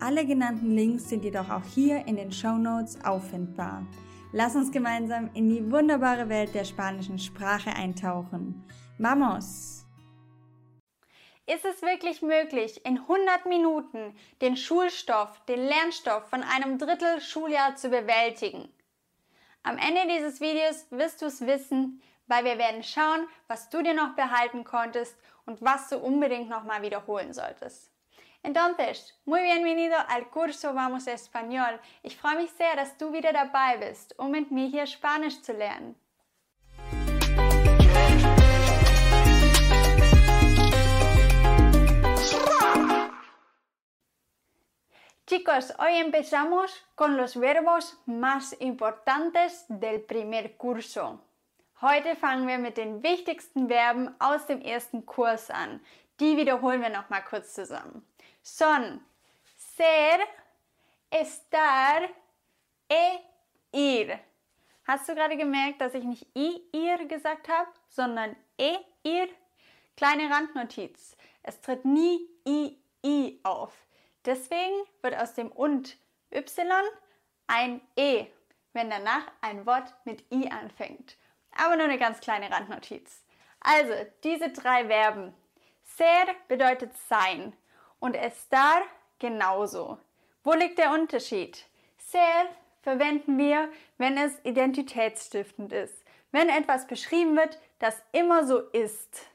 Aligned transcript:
alle 0.00 0.26
genannten 0.26 0.70
Links 0.70 1.08
sind 1.08 1.24
jedoch 1.24 1.50
auch 1.50 1.64
hier 1.74 2.06
in 2.06 2.16
den 2.16 2.32
Show 2.32 2.56
Notes 2.56 2.98
auffindbar. 3.04 3.86
Lass 4.32 4.54
uns 4.54 4.70
gemeinsam 4.70 5.30
in 5.34 5.48
die 5.48 5.70
wunderbare 5.72 6.28
Welt 6.28 6.54
der 6.54 6.64
spanischen 6.64 7.18
Sprache 7.18 7.70
eintauchen. 7.70 8.64
Vamos! 8.98 9.86
Ist 11.46 11.64
es 11.64 11.80
wirklich 11.80 12.20
möglich, 12.20 12.84
in 12.84 12.98
100 12.98 13.46
Minuten 13.46 14.14
den 14.42 14.56
Schulstoff, 14.56 15.42
den 15.46 15.60
Lernstoff 15.60 16.28
von 16.28 16.42
einem 16.42 16.76
Drittel 16.76 17.22
Schuljahr 17.22 17.74
zu 17.74 17.88
bewältigen? 17.88 18.68
Am 19.62 19.78
Ende 19.78 20.12
dieses 20.14 20.40
Videos 20.42 20.86
wirst 20.90 21.22
du 21.22 21.26
es 21.26 21.46
wissen, 21.46 22.02
weil 22.26 22.44
wir 22.44 22.58
werden 22.58 22.82
schauen, 22.82 23.26
was 23.46 23.70
du 23.70 23.82
dir 23.82 23.94
noch 23.94 24.14
behalten 24.14 24.64
konntest 24.64 25.16
und 25.46 25.62
was 25.62 25.88
du 25.88 25.96
unbedingt 25.96 26.50
nochmal 26.50 26.82
wiederholen 26.82 27.32
solltest. 27.32 27.90
Entonces, 28.42 29.18
muy 29.24 29.42
bienvenido 29.42 29.96
al 30.08 30.30
curso 30.30 30.72
Vamos 30.72 31.06
Español. 31.06 31.80
Ich 32.02 32.16
freue 32.16 32.36
mich 32.36 32.50
sehr, 32.52 32.76
dass 32.76 32.96
du 32.96 33.12
wieder 33.12 33.32
dabei 33.32 33.76
bist, 33.78 34.18
um 34.18 34.30
mit 34.30 34.50
mir 34.50 34.68
hier 34.68 34.86
Spanisch 34.86 35.42
zu 35.42 35.52
lernen. 35.52 35.96
Chicos, 45.26 45.74
hoy 45.78 45.98
empezamos 45.98 46.86
con 46.94 47.18
los 47.18 47.38
verbos 47.38 47.98
más 48.06 48.54
importantes 48.60 49.66
del 49.68 50.00
primer 50.00 50.56
curso. 50.56 51.20
Heute 51.82 52.16
fangen 52.16 52.46
wir 52.46 52.56
mit 52.56 52.78
den 52.78 53.02
wichtigsten 53.02 53.68
Verben 53.68 54.14
aus 54.20 54.46
dem 54.46 54.62
ersten 54.62 55.04
Kurs 55.04 55.50
an. 55.50 55.80
Die 56.18 56.38
wiederholen 56.38 56.80
wir 56.80 56.88
noch 56.88 57.10
mal 57.10 57.20
kurz 57.20 57.52
zusammen. 57.52 58.07
Son 58.56 59.00
ser, 59.76 60.18
estar, 61.10 62.08
e 62.88 63.18
ir. 63.72 64.18
Hast 64.86 65.08
du 65.08 65.14
gerade 65.14 65.36
gemerkt, 65.36 65.80
dass 65.80 65.94
ich 65.94 66.04
nicht 66.04 66.26
i, 66.34 66.62
ihr 66.72 67.06
gesagt 67.06 67.48
habe, 67.48 67.70
sondern 67.88 68.34
e, 68.56 68.76
ihr? 69.02 69.28
Kleine 69.96 70.30
Randnotiz. 70.30 71.16
Es 71.42 71.60
tritt 71.60 71.84
nie 71.84 72.26
i, 72.46 72.78
i 73.04 73.40
auf. 73.42 73.74
Deswegen 74.24 74.74
wird 75.02 75.16
aus 75.16 75.34
dem 75.34 75.52
und 75.52 75.98
y 76.30 76.42
ein 77.46 77.80
e, 77.96 78.26
wenn 78.72 78.90
danach 78.90 79.30
ein 79.40 79.66
Wort 79.66 79.94
mit 80.04 80.24
i 80.32 80.50
anfängt. 80.50 81.16
Aber 81.56 81.76
nur 81.76 81.86
eine 81.86 81.98
ganz 81.98 82.20
kleine 82.20 82.50
Randnotiz. 82.50 83.24
Also, 83.60 83.92
diese 84.24 84.50
drei 84.50 84.86
Verben. 84.86 85.34
Ser 85.82 86.26
bedeutet 86.46 86.96
sein 86.96 87.56
und 88.00 88.14
estar 88.14 88.82
genauso. 89.18 89.98
Wo 90.44 90.52
liegt 90.52 90.78
der 90.78 90.92
Unterschied? 90.92 91.66
Ser 91.98 92.46
verwenden 92.82 93.38
wir, 93.38 93.68
wenn 93.98 94.16
es 94.16 94.32
identitätsstiftend 94.44 95.72
ist, 95.72 96.04
wenn 96.30 96.48
etwas 96.48 96.86
beschrieben 96.86 97.36
wird, 97.36 97.58
das 97.78 98.00
immer 98.12 98.46
so 98.46 98.58
ist. 98.58 99.28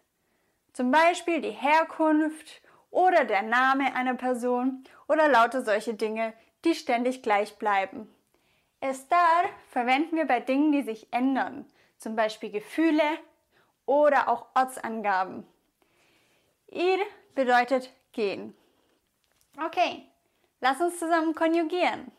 Zum 0.73 0.91
Beispiel 0.91 1.41
die 1.41 1.51
Herkunft 1.51 2.61
oder 2.89 3.25
der 3.25 3.43
Name 3.43 3.95
einer 3.95 4.15
Person 4.15 4.83
oder 5.07 5.27
lauter 5.27 5.63
solche 5.63 5.93
Dinge, 5.93 6.33
die 6.65 6.75
ständig 6.75 7.21
gleich 7.21 7.57
bleiben. 7.57 8.13
Estar 8.79 9.45
verwenden 9.69 10.17
wir 10.17 10.25
bei 10.25 10.39
Dingen, 10.39 10.71
die 10.71 10.81
sich 10.81 11.07
ändern, 11.11 11.65
zum 11.97 12.15
Beispiel 12.15 12.51
Gefühle 12.51 13.03
oder 13.85 14.29
auch 14.29 14.47
Ortsangaben. 14.55 15.45
Ir 16.67 16.97
bedeutet 17.35 17.91
gehen. 18.13 18.55
Okay, 19.57 20.09
lass 20.61 20.79
uns 20.79 20.97
zusammen 20.99 21.33
konjugieren. 21.33 22.11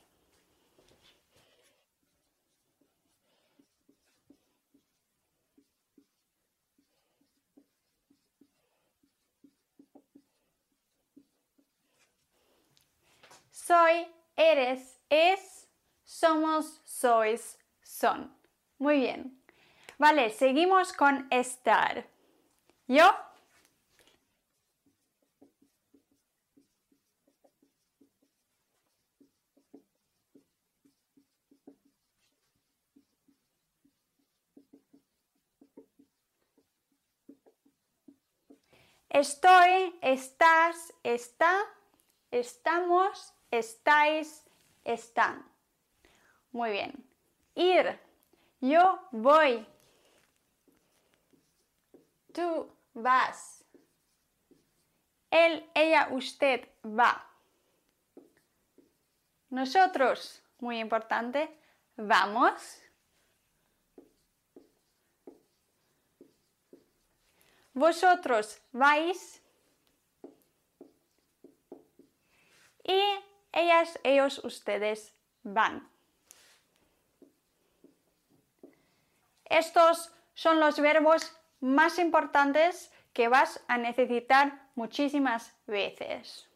Soy, 13.51 14.07
eres, 14.37 15.01
es, 15.09 15.69
somos, 16.05 16.83
sois, 16.85 17.59
son. 17.83 18.31
Muy 18.79 18.99
bien. 19.01 19.41
Vale, 19.99 20.29
seguimos 20.31 20.93
con 20.93 21.27
estar. 21.31 22.07
Yo 22.87 23.11
Estoy, 39.15 39.97
estás, 40.03 40.93
está, 41.05 41.63
estamos, 42.33 43.33
estáis, 43.49 44.45
están. 44.83 45.49
Muy 46.51 46.73
bien. 46.73 47.09
Ir. 47.55 48.01
Yo 48.61 49.07
voy. 49.13 49.65
Tú 52.33 52.69
vas. 52.93 53.65
Él, 55.31 55.71
ella, 55.77 56.09
usted 56.11 56.69
va. 56.85 57.25
Nosotros, 59.49 60.43
muy 60.59 60.81
importante, 60.81 61.57
vamos. 61.95 62.84
Vosotros 67.75 68.61
vais. 68.73 69.43
Y 72.85 73.01
ellas, 73.53 73.99
ellos, 74.05 74.39
ustedes 74.45 75.13
van. 75.43 75.89
Estos 79.45 80.11
son 80.35 80.61
los 80.61 80.81
verbos 80.81 81.37
más 81.61 81.99
importantes 81.99 82.91
que 83.13 83.29
vas 83.29 83.61
a 83.69 83.79
necesitar 83.79 84.53
muchísimas 84.75 85.53
veces. 85.67 86.49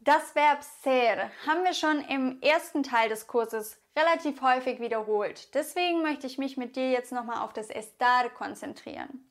Das 0.00 0.34
Verb 0.34 0.62
ser 0.62 1.30
haben 1.46 1.64
wir 1.64 1.72
schon 1.72 2.02
im 2.08 2.38
ersten 2.42 2.82
Teil 2.82 3.08
des 3.08 3.26
Kurses 3.26 3.78
relativ 3.96 4.42
häufig 4.42 4.80
wiederholt. 4.80 5.54
Deswegen 5.54 6.02
möchte 6.02 6.26
ich 6.26 6.36
mich 6.36 6.56
mit 6.56 6.76
dir 6.76 6.90
jetzt 6.90 7.12
nochmal 7.12 7.42
auf 7.42 7.52
das 7.54 7.70
estar 7.70 8.28
konzentrieren. 8.30 9.30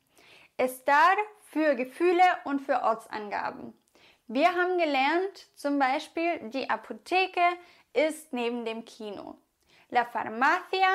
Estar 0.56 1.16
für 1.50 1.74
Gefühle 1.74 2.24
und 2.44 2.60
für 2.60 2.82
Ortsangaben. 2.82 3.72
Wir 4.26 4.54
haben 4.54 4.78
gelernt, 4.78 5.48
zum 5.54 5.78
Beispiel, 5.78 6.48
die 6.50 6.70
Apotheke 6.70 7.42
ist 7.92 8.32
neben 8.32 8.64
dem 8.64 8.84
Kino. 8.84 9.38
La 9.90 10.04
farmacia 10.04 10.90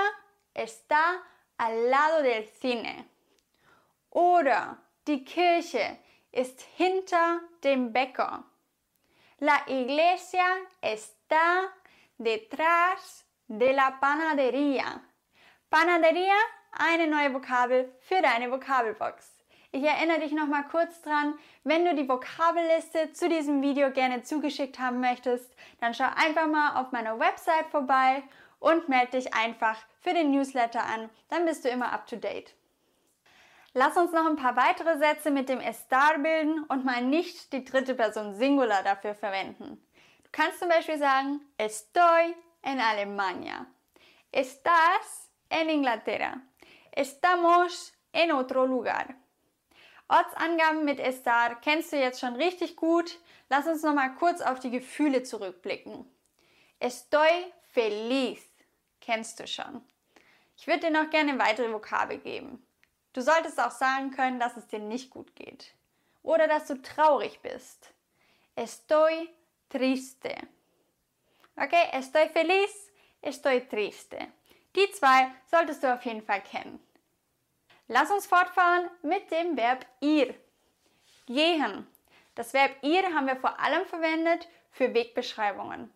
está 0.54 1.22
al 1.58 1.90
lado 1.90 2.24
del 2.24 2.48
cine. 2.60 3.06
Oder 4.10 4.78
die 5.08 5.24
Kirche 5.24 6.00
ist 6.32 6.62
hinter 6.76 7.42
dem 7.64 7.94
Bäcker. 7.94 8.44
La 9.40 9.64
iglesia 9.68 10.46
está 10.82 11.72
detrás 12.18 13.26
de 13.48 13.74
la 13.74 14.00
panadería. 14.00 15.02
Panadería, 15.70 16.36
eine 16.72 17.08
neue 17.08 17.34
Vokabel 17.34 17.94
für 18.02 18.22
deine 18.22 18.52
Vokabelbox. 18.52 19.39
Ich 19.72 19.84
erinnere 19.84 20.20
dich 20.20 20.32
noch 20.32 20.48
mal 20.48 20.64
kurz 20.64 21.02
dran, 21.04 21.38
wenn 21.64 21.86
du 21.86 21.94
die 21.94 22.10
Vokabelliste 22.10 23.14
zu 23.14 23.30
diesem 23.30 23.62
Video 23.62 23.92
gerne 23.92 24.24
zugeschickt 24.24 24.80
haben 24.80 25.00
möchtest, 25.00 25.56
dann 25.80 25.94
schau 25.94 26.08
einfach 26.16 26.48
mal 26.48 26.82
auf 26.82 26.92
meiner 26.92 27.20
Website 27.20 27.68
vorbei 27.68 28.24
und 28.58 28.90
melde 28.90 29.18
dich 29.18 29.34
einfach 29.36 29.78
für 30.02 30.14
den 30.14 30.32
Newsletter 30.32 30.84
an, 30.84 31.10
dann 31.30 31.46
bist 31.46 31.66
du 31.66 31.70
immer 31.70 31.94
up 31.94 32.08
to 32.08 32.16
date. 32.16 32.56
Lass 33.74 33.96
uns 33.96 34.12
noch 34.12 34.26
ein 34.26 34.38
paar 34.38 34.56
weitere 34.56 34.98
Sätze 34.98 35.30
mit 35.30 35.50
dem 35.50 35.60
Estar 35.60 36.18
bilden 36.18 36.64
und 36.64 36.84
mal 36.84 37.04
nicht 37.04 37.54
die 37.54 37.64
dritte 37.64 37.94
Person 37.94 38.34
Singular 38.34 38.82
dafür 38.82 39.14
verwenden. 39.14 39.80
Du 40.24 40.30
kannst 40.32 40.60
zum 40.60 40.70
Beispiel 40.70 40.98
sagen, 40.98 41.42
estoy 41.58 42.36
en 42.64 42.80
Alemania. 42.80 43.68
Estás 44.32 45.30
en 45.50 45.70
Inglaterra. 45.70 46.42
Estamos 46.92 47.94
en 48.12 48.32
otro 48.32 48.66
lugar. 48.66 49.16
Ortsangaben 50.10 50.86
mit 50.86 51.00
estar 51.00 51.62
kennst 51.62 51.94
du 51.94 51.98
jetzt 51.98 52.20
schon 52.20 52.36
richtig 52.36 52.76
gut. 52.76 53.20
Lass 53.48 53.68
uns 53.68 53.84
noch 53.84 53.94
mal 53.94 54.10
kurz 54.16 54.42
auf 54.42 54.60
die 54.60 54.72
Gefühle 54.72 55.24
zurückblicken. 55.24 56.06
Estoy 56.80 57.54
feliz 57.72 58.42
kennst 59.02 59.40
du 59.40 59.48
schon. 59.48 59.82
Ich 60.58 60.68
würde 60.68 60.88
dir 60.88 60.92
noch 60.92 61.10
gerne 61.10 61.38
weitere 61.38 61.72
Vokabel 61.72 62.18
geben. 62.18 62.66
Du 63.14 63.22
solltest 63.22 63.60
auch 63.60 63.72
sagen 63.72 64.12
können, 64.12 64.40
dass 64.40 64.58
es 64.58 64.68
dir 64.68 64.80
nicht 64.80 65.10
gut 65.12 65.36
geht 65.36 65.74
oder 66.24 66.48
dass 66.48 66.66
du 66.68 66.82
traurig 66.82 67.40
bist. 67.42 67.94
Estoy 68.56 69.30
triste. 69.70 70.36
Okay, 71.56 71.88
estoy 71.92 72.30
feliz, 72.30 72.92
estoy 73.22 73.68
triste. 73.68 74.18
Die 74.76 74.92
zwei 74.92 75.32
solltest 75.50 75.84
du 75.84 75.94
auf 75.94 76.04
jeden 76.04 76.24
Fall 76.24 76.42
kennen. 76.42 76.80
Lass 77.92 78.12
uns 78.12 78.28
fortfahren 78.28 78.88
mit 79.02 79.32
dem 79.32 79.58
Verb 79.58 79.84
ir. 80.00 80.36
Gehen. 81.26 81.88
Das 82.36 82.54
Verb 82.54 82.84
ir 82.84 83.04
haben 83.16 83.26
wir 83.26 83.36
vor 83.36 83.60
allem 83.60 83.86
verwendet 83.88 84.48
für 84.72 84.94
Wegbeschreibungen. 84.94 85.92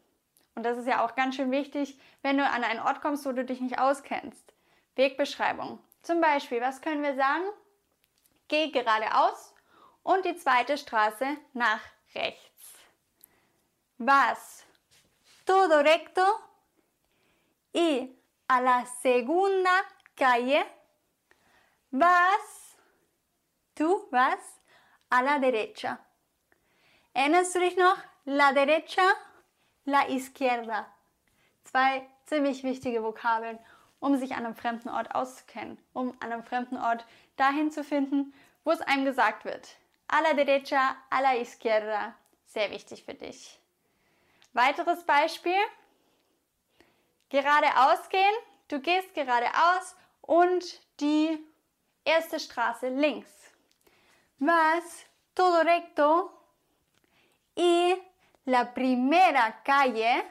Und 0.56 0.64
das 0.64 0.78
ist 0.80 0.88
ja 0.88 1.06
auch 1.06 1.16
ganz 1.16 1.36
schön 1.36 1.52
wichtig, 1.52 2.00
wenn 2.24 2.38
du 2.38 2.46
an 2.46 2.64
einen 2.64 2.80
Ort 2.80 3.02
kommst, 3.02 3.26
wo 3.28 3.32
du 3.32 3.46
dich 3.46 3.62
nicht 3.62 3.80
auskennst. 3.80 4.54
Wegbeschreibung. 4.96 5.80
Zum 6.02 6.20
Beispiel, 6.20 6.62
was 6.62 6.82
können 6.82 7.04
wir 7.04 7.16
sagen? 7.16 7.46
Geh 8.48 8.72
geradeaus 8.72 9.54
und 10.02 10.26
die 10.26 10.36
zweite 10.36 10.80
Straße 10.80 11.38
nach 11.54 11.82
rechts. 12.16 12.74
Was? 14.00 14.66
Todo 15.46 15.78
recto 15.80 16.24
y 17.76 18.10
a 18.48 18.60
la 18.60 18.86
segunda 18.86 19.70
calle 20.16 20.66
vas, 21.94 22.76
tú 23.76 24.08
vas 24.12 24.40
a 25.10 25.22
la 25.22 25.40
derecha. 25.40 26.00
Erinnerst 27.14 27.56
du 27.56 27.60
dich 27.60 27.78
noch? 27.78 27.98
La 28.26 28.52
derecha, 28.52 29.04
la 29.86 30.08
izquierda. 30.10 30.88
Zwei 31.64 32.08
ziemlich 32.26 32.64
wichtige 32.64 33.04
Vokabeln, 33.04 33.60
um 34.00 34.18
sich 34.18 34.34
an 34.34 34.46
einem 34.46 34.56
fremden 34.56 34.90
Ort 34.90 35.14
auszukennen, 35.14 35.78
um 35.94 36.16
an 36.20 36.32
einem 36.32 36.44
fremden 36.44 36.78
Ort 36.78 37.06
dahin 37.36 37.72
zu 37.72 37.84
finden, 37.84 38.34
wo 38.64 38.72
es 38.72 38.82
einem 38.82 39.06
gesagt 39.06 39.46
wird. 39.46 39.76
A 40.08 40.22
la 40.22 40.34
derecha, 40.34 40.96
a 41.12 41.22
la 41.22 41.36
izquierda. 41.36 42.16
Sehr 42.48 42.72
wichtig 42.72 43.04
für 43.04 43.14
dich. 43.14 43.60
Weiteres 44.54 45.04
Beispiel. 45.06 45.62
Geradeaus 47.30 48.10
gehen. 48.10 48.36
Du 48.68 48.80
gehst 48.80 49.14
geradeaus 49.14 49.96
und 50.22 50.82
die 51.00 51.40
erste 52.06 52.40
Straße 52.40 52.90
links. 52.90 53.52
Vas 54.40 55.06
todo 55.34 55.64
recto 55.64 56.32
y 57.56 57.96
la 58.46 58.74
primera 58.74 59.64
calle, 59.64 60.24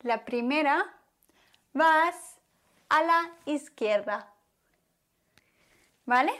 la 0.00 0.24
primera, 0.24 0.84
vas 1.72 2.38
a 2.88 3.02
la 3.02 3.30
izquierda. 3.46 4.32
¿Vale? 6.04 6.32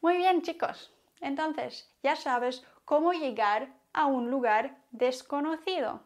Muy 0.00 0.16
bien 0.16 0.42
chicos. 0.42 0.92
Entonces, 1.20 1.90
ya 2.02 2.16
sabes 2.16 2.64
cómo 2.84 3.12
llegar 3.12 3.68
a 3.92 4.06
un 4.06 4.30
lugar 4.30 4.76
desconocido. 4.90 6.02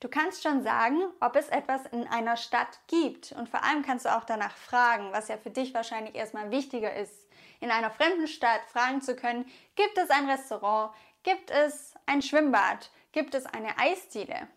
Du 0.00 0.08
kannst 0.08 0.42
schon 0.42 0.62
sagen, 0.62 0.98
ob 1.20 1.36
es 1.36 1.50
etwas 1.50 1.84
in 1.92 2.08
einer 2.08 2.38
Stadt 2.38 2.80
gibt 2.86 3.32
und 3.32 3.50
vor 3.50 3.62
allem 3.62 3.82
kannst 3.82 4.06
du 4.06 4.16
auch 4.16 4.24
danach 4.24 4.56
fragen, 4.56 5.12
was 5.12 5.28
ja 5.28 5.36
für 5.36 5.50
dich 5.50 5.74
wahrscheinlich 5.74 6.14
erstmal 6.14 6.50
wichtiger 6.50 6.94
ist. 6.96 7.26
In 7.60 7.70
einer 7.70 7.90
fremden 7.90 8.26
Stadt 8.26 8.62
fragen 8.72 9.02
zu 9.02 9.14
können, 9.14 9.44
gibt 9.76 9.98
es 9.98 10.08
ein 10.08 10.28
Restaurant, 10.28 10.94
gibt 11.22 11.50
es 11.50 11.94
ein 12.06 12.22
Schwimmbad, 12.22 12.90
gibt 13.12 13.34
es 13.34 13.44
eine 13.44 13.78
Eisdiele. 13.78 14.48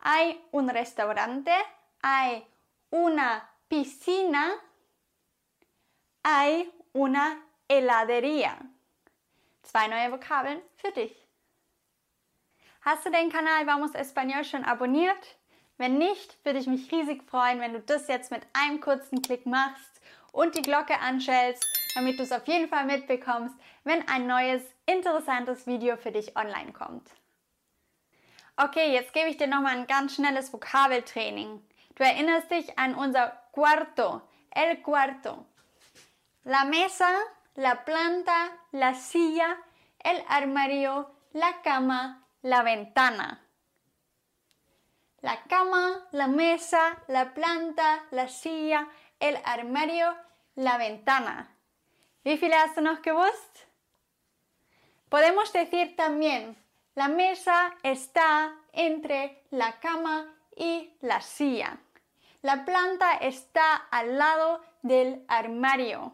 Hay 0.00 0.36
un 0.50 0.68
restaurante, 0.68 1.52
hay 2.02 2.42
una 2.90 3.48
piscina, 3.68 4.50
hay 6.24 6.72
una 6.92 7.36
heladería. 7.68 8.56
Zwei 9.62 9.86
neue 9.86 10.10
Vokabeln 10.10 10.60
für 10.76 10.90
dich. 10.90 11.14
Hast 12.84 13.06
du 13.06 13.10
den 13.12 13.30
Kanal 13.30 13.64
Vamos 13.64 13.94
Español 13.94 14.42
schon 14.42 14.64
abonniert? 14.64 15.36
Wenn 15.78 15.98
nicht, 15.98 16.44
würde 16.44 16.58
ich 16.58 16.66
mich 16.66 16.90
riesig 16.90 17.22
freuen, 17.30 17.60
wenn 17.60 17.74
du 17.74 17.78
das 17.78 18.08
jetzt 18.08 18.32
mit 18.32 18.42
einem 18.54 18.80
kurzen 18.80 19.22
Klick 19.22 19.46
machst 19.46 20.00
und 20.32 20.56
die 20.56 20.62
Glocke 20.62 20.98
anschellst, 20.98 21.64
damit 21.94 22.18
du 22.18 22.24
es 22.24 22.32
auf 22.32 22.44
jeden 22.48 22.68
Fall 22.68 22.86
mitbekommst, 22.86 23.54
wenn 23.84 24.06
ein 24.08 24.26
neues, 24.26 24.64
interessantes 24.84 25.68
Video 25.68 25.96
für 25.96 26.10
dich 26.10 26.36
online 26.36 26.72
kommt. 26.72 27.08
Okay, 28.56 28.92
jetzt 28.92 29.12
gebe 29.12 29.28
ich 29.28 29.36
dir 29.36 29.46
nochmal 29.46 29.76
ein 29.76 29.86
ganz 29.86 30.16
schnelles 30.16 30.52
Vokabeltraining. 30.52 31.62
Du 31.94 32.02
erinnerst 32.02 32.50
dich 32.50 32.80
an 32.80 32.96
unser 32.96 33.28
Cuarto, 33.52 34.22
el 34.50 34.82
cuarto. 34.82 35.46
La 36.42 36.64
mesa, 36.64 37.08
la 37.54 37.76
planta, 37.76 38.48
la 38.72 38.92
silla, 38.94 39.56
el 40.02 40.20
armario, 40.28 41.06
la 41.32 41.52
cama, 41.62 42.22
la 42.42 42.62
ventana. 42.62 43.40
La 45.20 45.42
cama, 45.44 46.08
la 46.10 46.26
mesa, 46.26 46.98
la 47.06 47.32
planta, 47.32 48.04
la 48.10 48.28
silla, 48.28 48.88
el 49.20 49.38
armario, 49.44 50.16
la 50.56 50.76
ventana. 50.78 51.48
Wie 52.24 52.36
viele 52.36 52.56
hast 52.56 52.76
du 52.76 52.82
noch 52.82 53.02
gewusst? 53.02 53.66
Podemos 55.08 55.52
decir 55.52 55.96
también, 55.96 56.56
la 56.94 57.08
mesa 57.08 57.76
está 57.82 58.52
entre 58.72 59.44
la 59.50 59.78
cama 59.80 60.26
y 60.56 60.96
la 61.00 61.20
silla. 61.20 61.78
La 62.42 62.64
planta 62.64 63.14
está 63.14 63.76
al 63.90 64.18
lado 64.18 64.60
del 64.82 65.24
armario. 65.28 66.12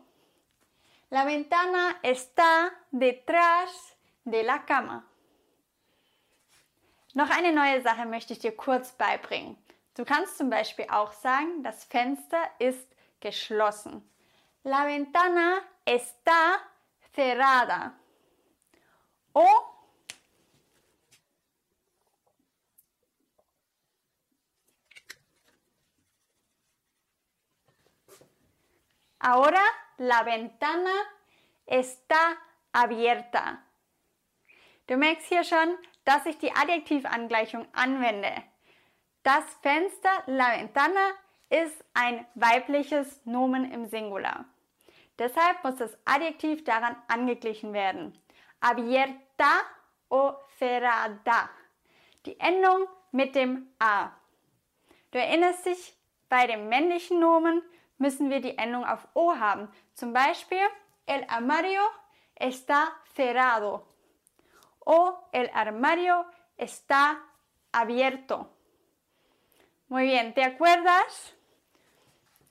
La 1.11 1.25
ventana 1.25 1.99
está 2.03 2.75
detrás 2.91 3.97
de 4.25 4.43
la 4.43 4.67
cama. 4.67 5.07
Noch 7.19 7.31
eine 7.31 7.53
neue 7.53 7.83
Sache 7.83 8.07
möchte 8.07 8.33
ich 8.33 8.39
dir 8.39 8.57
kurz 8.57 8.93
beibringen. 8.93 9.57
Du 9.97 10.05
kannst 10.05 10.39
zum 10.39 10.51
Beispiel 10.51 10.87
auch 10.89 11.11
sagen, 11.11 11.65
das 11.65 11.83
Fenster 11.83 12.39
ist 12.61 12.87
geschlossen. 13.19 14.09
La 14.63 14.87
ventana 14.87 15.59
está 15.85 16.61
cerrada. 17.13 17.93
O 19.33 19.45
Ahora 29.19 29.65
la 29.97 30.25
ventana 30.25 30.95
está 31.67 32.37
abierta. 32.71 33.59
Du 34.87 34.97
merkst 34.97 35.27
hier 35.27 35.43
schon, 35.43 35.77
dass 36.09 36.25
ich 36.25 36.39
die 36.39 36.57
Adjektivangleichung 36.57 37.69
anwende. 37.75 38.33
Das 39.23 39.45
Fenster, 39.61 40.09
la 40.25 40.59
ventana, 40.59 41.11
ist 41.51 41.85
ein 41.93 42.25
weibliches 42.35 43.21
Nomen 43.27 43.71
im 43.71 43.85
Singular. 43.85 44.47
Deshalb 45.19 45.63
muss 45.63 45.77
das 45.77 45.99
Adjektiv 46.07 46.65
daran 46.65 46.97
angeglichen 47.09 47.75
werden. 47.75 48.19
Abierta 48.59 49.51
o 50.09 50.33
cerrada. 50.59 51.51
Die 52.25 52.41
Endung 52.41 52.87
mit 53.13 53.35
dem 53.35 53.69
A. 53.79 54.09
Du 55.11 55.19
erinnerst 55.19 55.67
dich, 55.67 55.95
bei 56.31 56.47
dem 56.47 56.71
männlichen 56.71 57.21
Nomen 57.21 57.61
müssen 57.99 58.31
wir 58.31 58.41
die 58.41 58.57
Endung 58.57 58.87
auf 58.87 59.07
O 59.13 59.35
haben. 59.35 59.69
Zum 59.93 60.15
Beispiel, 60.15 60.67
el 61.05 61.27
armario 61.29 61.83
está 62.35 62.93
cerrado 63.15 63.85
o 64.91 65.29
el 65.33 65.51
armario 65.53 66.25
está 66.57 67.23
abierto. 67.73 68.51
Muy 69.89 70.05
bien, 70.05 70.33
¿te 70.33 70.43
acuerdas? 70.43 71.35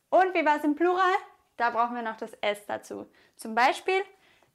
Und 0.10 0.36
wie 0.36 0.46
war 0.46 0.64
im 0.64 0.76
Plural? 0.76 1.18
Da 1.58 1.72
brauchen 1.72 1.96
wir 1.96 2.04
noch 2.04 2.18
das 2.18 2.34
S 2.42 2.64
dazu. 2.68 3.08
Zum 3.38 3.56
Beispiel, 3.56 4.04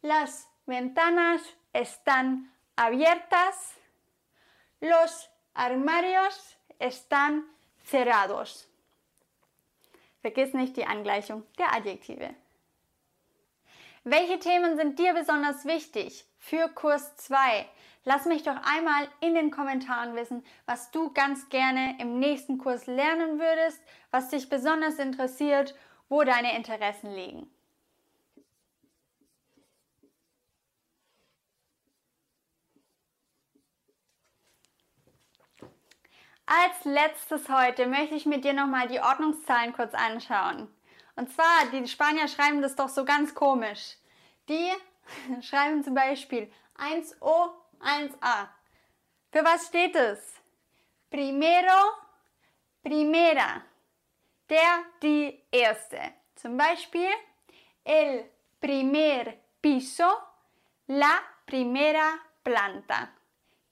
las 0.01 0.49
ventanas 0.65 1.43
están 1.73 2.53
abiertas, 2.77 3.75
los 4.81 5.29
armarios 5.53 6.57
están 6.79 7.45
cerrados. 7.85 8.69
Vergiss 10.21 10.55
nicht 10.55 10.77
die 10.77 10.87
Angleichung 10.87 11.43
der 11.59 11.75
Adjektive. 11.75 12.37
Welche 14.05 14.41
Themen 14.41 14.77
sind 14.77 14.99
dir 14.99 15.15
besonders 15.15 15.65
wichtig 15.65 16.25
für 16.37 16.69
Kurs 16.69 17.15
2? 17.19 17.69
Lass 18.05 18.25
mich 18.25 18.43
doch 18.43 18.57
einmal 18.65 19.07
in 19.21 19.37
den 19.37 19.53
Kommentaren 19.53 20.17
wissen, 20.17 20.45
was 20.67 20.91
du 20.91 21.13
ganz 21.13 21.49
gerne 21.51 21.97
im 22.01 22.19
nächsten 22.19 22.59
Kurs 22.59 22.89
lernen 22.89 23.39
würdest, 23.39 23.81
was 24.11 24.29
dich 24.29 24.49
besonders 24.49 24.99
interessiert, 24.99 25.77
wo 26.09 26.25
deine 26.25 26.57
Interessen 26.57 27.15
liegen. 27.15 27.49
Als 36.47 36.85
letztes 36.85 37.49
heute 37.49 37.87
möchte 37.87 38.17
ich 38.17 38.27
mit 38.27 38.45
dir 38.45 38.53
nochmal 38.53 38.89
die 38.89 38.99
Ordnungszahlen 38.99 39.73
kurz 39.73 39.95
anschauen. 39.95 40.69
Und 41.17 41.33
zwar, 41.33 41.67
die 41.73 41.87
Spanier 41.87 42.29
schreiben 42.29 42.63
das 42.63 42.75
doch 42.77 42.89
so 42.89 43.05
ganz 43.05 43.35
komisch. 43.35 43.97
Die 44.49 44.71
schreiben 45.43 45.85
zum 45.85 45.95
Beispiel 45.95 46.51
1O, 46.77 47.51
1A. 47.81 48.49
Für 49.31 49.45
was 49.45 49.67
steht 49.67 49.95
es? 49.97 50.35
Primero, 51.11 51.93
primera. 52.83 53.63
Der, 54.49 54.85
die 55.03 55.43
erste. 55.51 55.99
Zum 56.35 56.57
Beispiel 56.57 57.09
el 57.85 58.31
primer 58.61 59.35
piso, 59.61 60.11
la 60.87 61.21
primera 61.47 62.19
planta. 62.43 63.09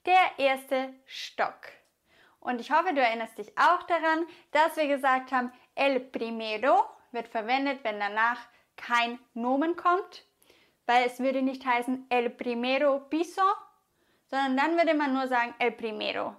Der 0.04 0.38
erste 0.38 0.94
Stock. 1.06 1.68
Und 2.40 2.60
ich 2.60 2.70
hoffe, 2.70 2.94
du 2.94 3.00
erinnerst 3.00 3.36
dich 3.36 3.56
auch 3.58 3.82
daran, 3.84 4.26
dass 4.52 4.76
wir 4.76 4.86
gesagt 4.86 5.32
haben, 5.32 5.52
el 5.74 6.00
primero 6.00 6.84
wird 7.12 7.28
verwendet, 7.28 7.84
wenn 7.84 7.98
danach 7.98 8.38
kein 8.76 9.18
Nomen 9.34 9.76
kommt, 9.76 10.24
weil 10.86 11.06
es 11.06 11.20
würde 11.20 11.42
nicht 11.42 11.64
heißen 11.64 12.06
el 12.08 12.30
primero 12.30 13.00
piso, 13.08 13.42
sondern 14.26 14.56
dann 14.56 14.76
würde 14.76 14.94
man 14.94 15.12
nur 15.12 15.28
sagen 15.28 15.54
el 15.58 15.72
primero. 15.72 16.36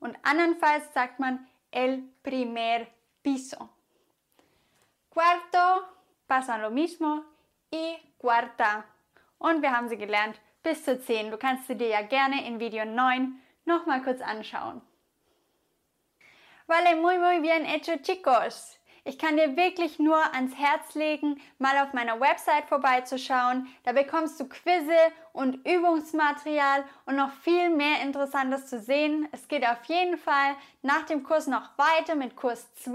Und 0.00 0.16
andernfalls 0.22 0.92
sagt 0.92 1.18
man 1.18 1.46
el 1.70 2.02
primer 2.22 2.86
piso. 3.22 3.68
Cuarto 5.10 5.86
pasa 6.26 6.56
lo 6.56 6.70
mismo 6.70 7.22
y 7.70 7.96
cuarta. 8.18 8.84
Und 9.38 9.62
wir 9.62 9.70
haben 9.70 9.88
sie 9.88 9.96
gelernt 9.96 10.40
bis 10.62 10.84
zu 10.84 10.98
10. 10.98 11.30
Du 11.30 11.36
kannst 11.36 11.66
sie 11.66 11.76
dir 11.76 11.88
ja 11.88 12.02
gerne 12.02 12.46
in 12.46 12.58
Video 12.58 12.84
9 12.84 13.40
nochmal 13.64 14.02
kurz 14.02 14.20
anschauen. 14.20 14.80
Vale, 16.66 16.96
muy, 16.96 17.18
muy 17.18 17.40
bien 17.40 17.64
hecho, 17.64 17.98
chicos. 17.98 18.78
Ich 19.06 19.18
kann 19.18 19.36
dir 19.36 19.54
wirklich 19.54 19.98
nur 19.98 20.16
ans 20.32 20.56
Herz 20.56 20.94
legen, 20.94 21.38
mal 21.58 21.76
auf 21.82 21.92
meiner 21.92 22.20
Website 22.20 22.64
vorbeizuschauen. 22.64 23.66
Da 23.82 23.92
bekommst 23.92 24.40
du 24.40 24.48
Quizze 24.48 24.96
und 25.34 25.56
Übungsmaterial 25.68 26.84
und 27.04 27.16
noch 27.16 27.30
viel 27.30 27.68
mehr 27.68 28.00
Interessantes 28.02 28.66
zu 28.66 28.80
sehen. 28.80 29.28
Es 29.30 29.46
geht 29.46 29.66
auf 29.66 29.84
jeden 29.84 30.16
Fall 30.16 30.56
nach 30.80 31.04
dem 31.04 31.22
Kurs 31.22 31.46
noch 31.46 31.76
weiter 31.76 32.14
mit 32.14 32.34
Kurs 32.34 32.72
2. 32.76 32.94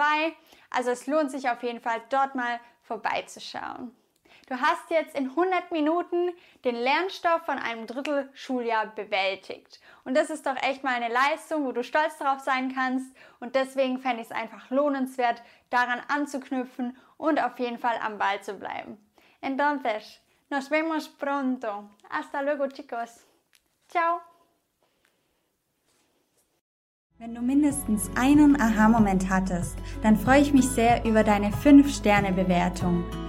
Also 0.71 0.89
es 0.89 1.05
lohnt 1.05 1.29
sich 1.29 1.47
auf 1.47 1.61
jeden 1.61 1.79
Fall 1.79 2.01
dort 2.09 2.33
mal 2.33 2.59
vorbeizuschauen. 2.81 3.95
Du 4.49 4.59
hast 4.59 4.89
jetzt 4.89 5.15
in 5.15 5.29
100 5.29 5.71
Minuten 5.71 6.31
den 6.65 6.73
Lernstoff 6.73 7.45
von 7.45 7.59
einem 7.59 7.85
Drittel 7.85 8.29
Schuljahr 8.33 8.87
bewältigt. 8.87 9.79
Und 10.03 10.17
das 10.17 10.31
ist 10.31 10.47
doch 10.47 10.55
echt 10.63 10.83
mal 10.83 10.95
eine 10.95 11.13
Leistung, 11.13 11.65
wo 11.65 11.71
du 11.71 11.83
stolz 11.83 12.17
drauf 12.17 12.39
sein 12.39 12.73
kannst. 12.73 13.15
Und 13.39 13.53
deswegen 13.53 13.99
fände 13.99 14.21
ich 14.21 14.29
es 14.29 14.35
einfach 14.35 14.71
lohnenswert, 14.71 15.43
daran 15.69 16.01
anzuknüpfen 16.07 16.97
und 17.17 17.39
auf 17.39 17.59
jeden 17.59 17.77
Fall 17.77 17.95
am 18.01 18.17
Ball 18.17 18.41
zu 18.41 18.55
bleiben. 18.55 18.97
Entonces, 19.39 20.19
nos 20.49 20.71
vemos 20.71 21.07
pronto. 21.07 21.87
Hasta 22.09 22.41
luego, 22.41 22.67
chicos. 22.67 23.27
Ciao. 23.87 24.19
Wenn 27.19 27.35
du 27.35 27.41
mindestens 27.41 28.09
einen 28.15 28.59
Aha-Moment 28.59 29.29
hattest, 29.29 29.77
dann 30.01 30.15
freue 30.15 30.41
ich 30.41 30.53
mich 30.53 30.67
sehr 30.67 31.05
über 31.05 31.23
deine 31.23 31.51
5-Sterne-Bewertung. 31.51 33.28